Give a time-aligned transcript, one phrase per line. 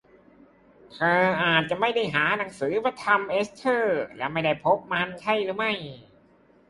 [0.93, 5.71] เธออาจจะไม่ได้หาหนังสือพระธรรมเอสเทอร์ และไม่ได้พบมันใช่หรือไม่